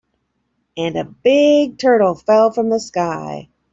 [0.75, 3.49] And a big turtle fell from the sky.